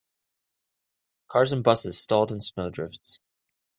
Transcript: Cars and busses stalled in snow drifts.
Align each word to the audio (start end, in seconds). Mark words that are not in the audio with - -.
Cars 1.29 1.51
and 1.53 1.63
busses 1.63 1.95
stalled 2.01 2.31
in 2.31 2.41
snow 2.41 2.71
drifts. 2.71 3.19